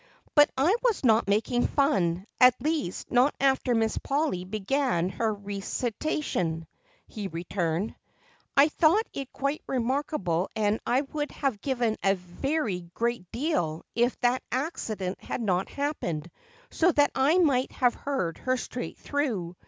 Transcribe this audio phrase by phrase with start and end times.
[0.33, 6.65] "But I was not making fun, at least not after Miss Polly began her recitation,"
[7.05, 7.93] he returned.
[8.57, 14.19] "I thought it quite remarkable and I would have given a very great deal if
[14.21, 16.31] that accident had not happened
[16.71, 19.55] so that I might have heard her straight through.